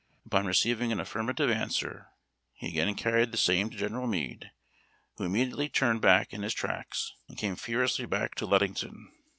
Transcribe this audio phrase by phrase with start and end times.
[0.25, 2.07] Upon receiving an affirmative answer,
[2.53, 4.49] he again carried the same to General Meade,
[5.17, 9.11] who immediately turned back in his tracks, and came furiously back to Ludington.